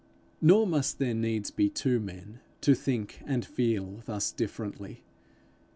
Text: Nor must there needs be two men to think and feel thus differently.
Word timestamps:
Nor 0.41 0.65
must 0.65 0.97
there 0.97 1.13
needs 1.13 1.51
be 1.51 1.69
two 1.69 1.99
men 1.99 2.39
to 2.61 2.73
think 2.73 3.21
and 3.27 3.45
feel 3.45 4.01
thus 4.07 4.31
differently. 4.31 5.03